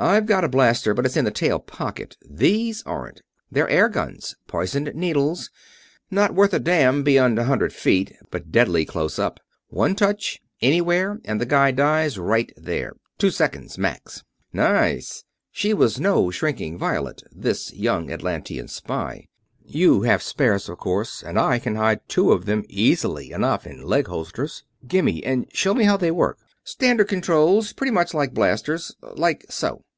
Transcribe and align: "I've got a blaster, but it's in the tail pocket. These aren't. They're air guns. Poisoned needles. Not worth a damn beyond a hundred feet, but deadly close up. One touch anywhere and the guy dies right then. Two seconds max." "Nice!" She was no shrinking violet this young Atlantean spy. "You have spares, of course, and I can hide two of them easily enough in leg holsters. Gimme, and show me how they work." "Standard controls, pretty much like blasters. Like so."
"I've 0.00 0.26
got 0.26 0.44
a 0.44 0.48
blaster, 0.48 0.94
but 0.94 1.04
it's 1.04 1.16
in 1.16 1.24
the 1.24 1.32
tail 1.32 1.58
pocket. 1.58 2.16
These 2.24 2.84
aren't. 2.84 3.22
They're 3.50 3.68
air 3.68 3.88
guns. 3.88 4.36
Poisoned 4.46 4.92
needles. 4.94 5.50
Not 6.08 6.36
worth 6.36 6.54
a 6.54 6.60
damn 6.60 7.02
beyond 7.02 7.36
a 7.36 7.42
hundred 7.46 7.72
feet, 7.72 8.14
but 8.30 8.52
deadly 8.52 8.84
close 8.84 9.18
up. 9.18 9.40
One 9.66 9.96
touch 9.96 10.38
anywhere 10.62 11.18
and 11.24 11.40
the 11.40 11.46
guy 11.46 11.72
dies 11.72 12.16
right 12.16 12.52
then. 12.56 12.92
Two 13.18 13.30
seconds 13.30 13.76
max." 13.76 14.22
"Nice!" 14.52 15.24
She 15.50 15.74
was 15.74 15.98
no 15.98 16.30
shrinking 16.30 16.78
violet 16.78 17.24
this 17.32 17.74
young 17.74 18.08
Atlantean 18.12 18.68
spy. 18.68 19.26
"You 19.64 20.02
have 20.02 20.22
spares, 20.22 20.68
of 20.68 20.78
course, 20.78 21.24
and 21.24 21.36
I 21.36 21.58
can 21.58 21.74
hide 21.74 22.08
two 22.08 22.30
of 22.30 22.44
them 22.46 22.62
easily 22.68 23.32
enough 23.32 23.66
in 23.66 23.82
leg 23.82 24.06
holsters. 24.06 24.62
Gimme, 24.86 25.24
and 25.24 25.46
show 25.52 25.74
me 25.74 25.82
how 25.82 25.96
they 25.96 26.12
work." 26.12 26.38
"Standard 26.62 27.08
controls, 27.08 27.72
pretty 27.72 27.90
much 27.90 28.14
like 28.14 28.32
blasters. 28.32 28.94
Like 29.02 29.44
so." 29.48 29.82